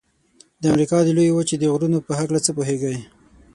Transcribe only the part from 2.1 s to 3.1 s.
هکله څه پوهیږئ؟